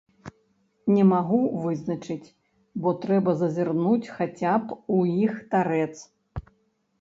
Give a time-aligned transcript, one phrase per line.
[0.93, 2.33] Не магу вызначыць,
[2.85, 5.95] бо трэба зазірнуць хаця б у іх тарэц.